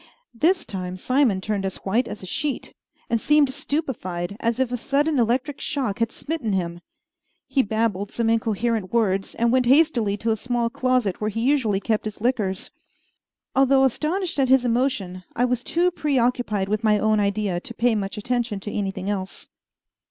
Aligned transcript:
This 0.33 0.65
time 0.65 0.97
Simon 0.97 1.41
turned 1.41 1.63
as 1.63 1.75
white 1.85 2.07
as 2.07 2.23
a 2.23 2.25
sheet, 2.25 2.73
and 3.07 3.21
seemed 3.21 3.53
stupefied, 3.53 4.35
as 4.39 4.59
if 4.59 4.71
a 4.71 4.75
sudden 4.75 5.19
electric 5.19 5.61
shock 5.61 5.99
had 5.99 6.11
smitten 6.11 6.53
him. 6.53 6.81
He 7.47 7.61
babbled 7.61 8.11
some 8.11 8.27
incoherent 8.27 8.91
words, 8.91 9.35
and 9.35 9.51
went 9.51 9.67
hastily 9.67 10.17
to 10.17 10.31
a 10.31 10.35
small 10.35 10.71
closet 10.71 11.21
where 11.21 11.29
he 11.29 11.41
usually 11.41 11.79
kept 11.79 12.05
his 12.05 12.19
liquors. 12.19 12.71
Although 13.55 13.83
astonished 13.83 14.39
at 14.39 14.49
his 14.49 14.65
emotion, 14.65 15.23
I 15.35 15.45
was 15.45 15.63
too 15.63 15.91
preoccupied 15.91 16.67
with 16.67 16.83
my 16.83 16.97
own 16.97 17.19
idea 17.19 17.59
to 17.59 17.73
pay 17.75 17.93
much 17.93 18.17
attention 18.17 18.59
to 18.61 18.71
anything 18.71 19.07
else. 19.07 19.49